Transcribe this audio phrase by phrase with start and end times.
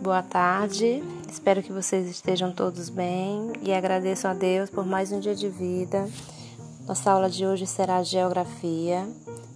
[0.00, 1.04] boa tarde.
[1.30, 5.48] Espero que vocês estejam todos bem e agradeço a Deus por mais um dia de
[5.48, 6.08] vida.
[6.88, 9.06] Nossa aula de hoje será Geografia,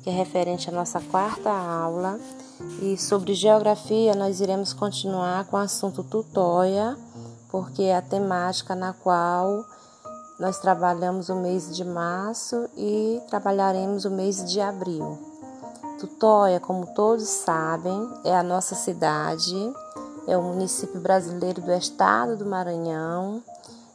[0.02, 2.20] que é referente à nossa quarta aula.
[2.82, 6.94] E sobre geografia, nós iremos continuar com o assunto tutóia,
[7.48, 9.64] porque é a temática na qual
[10.38, 15.18] nós trabalhamos o mês de março e trabalharemos o mês de abril.
[15.98, 19.72] Tutóia, como todos sabem, é a nossa cidade
[20.26, 23.42] é o município brasileiro do estado do Maranhão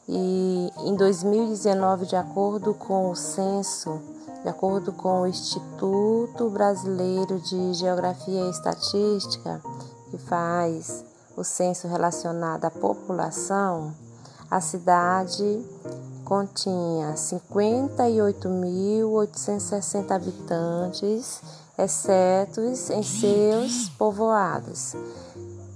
[0.08, 4.02] e em 2019, de acordo com o censo,
[4.42, 9.62] de acordo com o Instituto Brasileiro de Geografia e Estatística,
[10.10, 11.06] que faz
[11.38, 13.94] o censo relacionado à população,
[14.50, 15.64] a cidade
[16.26, 21.40] continha 58.860 habitantes,
[21.78, 24.96] exceto em seus povoados.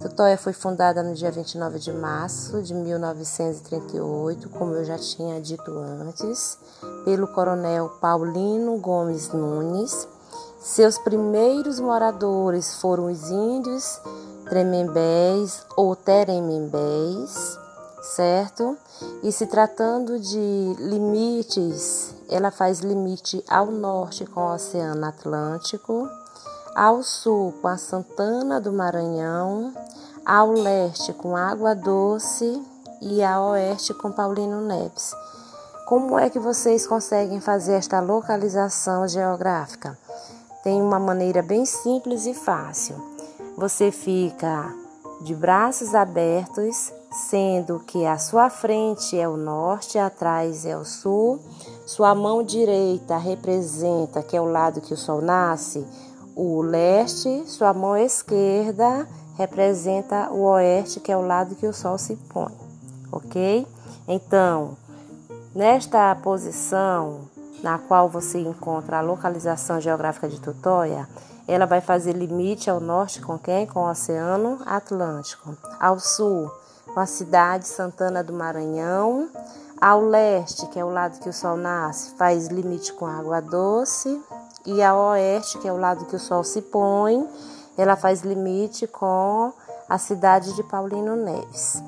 [0.03, 5.71] Tutóia foi fundada no dia 29 de março de 1938, como eu já tinha dito
[5.79, 6.57] antes,
[7.05, 10.05] pelo coronel Paulino Gomes Nunes.
[10.59, 14.01] Seus primeiros moradores foram os índios
[14.49, 17.57] Tremembés ou Teremembés,
[18.01, 18.77] certo?
[19.23, 26.09] E se tratando de limites, ela faz limite ao norte com o Oceano Atlântico,
[26.75, 29.73] ao sul com a Santana do Maranhão,
[30.25, 32.61] ao leste com Água Doce
[33.01, 35.13] e a oeste com Paulino Neves.
[35.85, 39.97] Como é que vocês conseguem fazer esta localização geográfica?
[40.63, 42.95] Tem uma maneira bem simples e fácil.
[43.57, 44.73] Você fica
[45.21, 46.93] de braços abertos,
[47.29, 51.39] sendo que a sua frente é o norte, atrás é o sul,
[51.85, 55.85] sua mão direita representa que é o lado que o sol nasce,
[56.33, 61.97] o leste, sua mão esquerda representa o oeste, que é o lado que o sol
[61.97, 62.51] se põe,
[63.11, 63.67] ok?
[64.07, 64.77] Então,
[65.55, 67.21] nesta posição
[67.63, 71.07] na qual você encontra a localização geográfica de Tutóia,
[71.47, 73.65] ela vai fazer limite ao norte com quem?
[73.65, 75.55] Com o Oceano Atlântico.
[75.79, 76.51] Ao sul,
[76.93, 79.29] com a cidade Santana do Maranhão.
[79.79, 84.21] Ao leste, que é o lado que o sol nasce, faz limite com Água Doce
[84.65, 87.27] e a oeste, que é o lado que o sol se põe,
[87.77, 89.51] ela faz limite com
[89.89, 91.81] a cidade de Paulino Neves.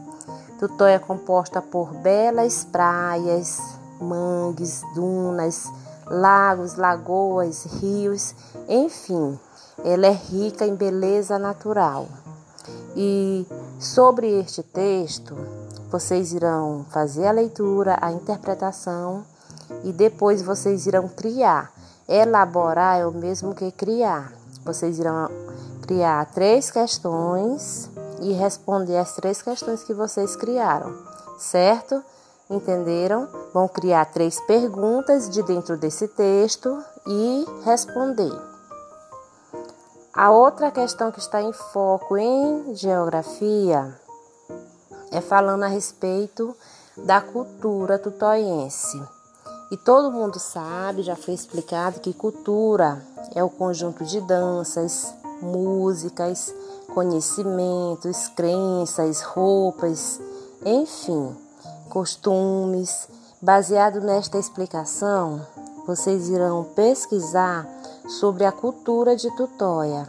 [0.60, 3.60] Tutó é composta por belas praias,
[4.00, 5.68] mangues, dunas,
[6.08, 8.34] lagos, lagoas, rios,
[8.68, 9.40] enfim,
[9.84, 12.08] ela é rica em beleza natural.
[12.96, 13.46] E
[13.80, 15.36] sobre este texto,
[15.92, 19.24] vocês irão fazer a leitura, a interpretação
[19.84, 21.76] e depois vocês irão criar
[22.08, 24.32] Elaborar é o mesmo que criar.
[24.64, 25.28] Vocês irão
[25.86, 27.88] criar três questões
[28.20, 30.98] e responder as três questões que vocês criaram,
[31.38, 32.04] certo?
[32.50, 33.28] Entenderam?
[33.54, 38.34] Vão criar três perguntas de dentro desse texto e responder.
[40.12, 43.94] A outra questão que está em foco em geografia
[45.12, 46.56] é falando a respeito
[46.98, 49.00] da cultura tutoiense.
[49.72, 56.54] E todo mundo sabe, já foi explicado, que cultura é o conjunto de danças, músicas,
[56.94, 60.20] conhecimentos, crenças, roupas,
[60.66, 61.36] enfim,
[61.90, 63.08] costumes.
[63.42, 65.46] Baseado nesta explicação,
[65.86, 67.68] vocês irão pesquisar
[68.08, 70.08] sobre a cultura de Tutóia.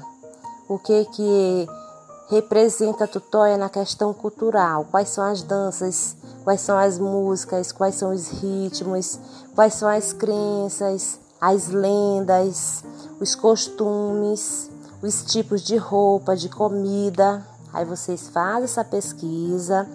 [0.68, 1.66] O que que
[2.28, 4.86] representa Tutóia na questão cultural?
[4.90, 6.16] Quais são as danças
[6.46, 9.18] quais são as músicas, quais são os ritmos,
[9.52, 12.84] quais são as crenças, as lendas,
[13.18, 14.70] os costumes,
[15.02, 17.46] os tipos de roupa, de comida.
[17.72, 19.88] Aí vocês fazem essa pesquisa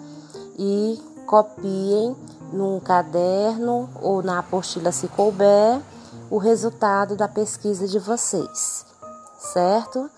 [0.58, 2.16] e copiem
[2.52, 5.80] num caderno ou na apostila se couber
[6.30, 8.86] o resultado da pesquisa de vocês,
[9.38, 10.10] certo?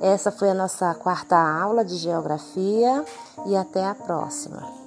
[0.00, 3.04] Essa foi a nossa quarta aula de geografia
[3.46, 4.81] e até a próxima.